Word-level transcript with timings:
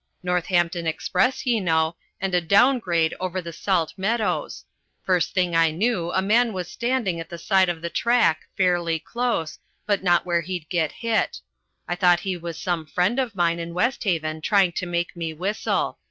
Northampton 0.23 0.87
express, 0.87 1.45
ye 1.45 1.59
know, 1.59 1.95
and 2.19 2.33
a 2.33 2.41
down 2.41 2.79
grade 2.79 3.13
over 3.19 3.39
the 3.39 3.53
salt 3.53 3.93
meadows. 3.97 4.65
First 5.03 5.35
thing 5.35 5.55
I 5.55 5.69
knew 5.69 6.11
a 6.11 6.23
man 6.23 6.53
was 6.53 6.67
standing 6.71 7.19
at 7.19 7.29
the 7.29 7.37
side 7.37 7.69
of 7.69 7.83
the 7.83 7.89
track, 7.91 8.47
fairly 8.57 8.97
close, 8.97 9.59
but 9.85 10.01
not 10.01 10.25
where 10.25 10.41
he'd 10.41 10.67
get 10.69 10.91
hit. 10.91 11.39
I 11.87 11.93
thought 11.93 12.21
he 12.21 12.35
was 12.35 12.57
some 12.57 12.87
friend 12.87 13.19
of 13.19 13.35
mine 13.35 13.59
in 13.59 13.75
West 13.75 14.03
Haven 14.03 14.41
trying 14.41 14.71
to 14.71 14.87
make 14.87 15.15
me 15.15 15.35
whistle. 15.35 15.99